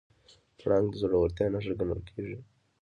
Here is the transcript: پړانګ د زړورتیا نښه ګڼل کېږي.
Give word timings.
پړانګ 0.59 0.87
د 0.91 0.95
زړورتیا 1.01 1.45
نښه 1.53 1.73
ګڼل 1.79 2.01
کېږي. 2.09 2.37